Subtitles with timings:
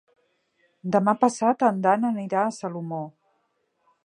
[0.95, 3.07] Demà passat en Dan anirà a Salomó.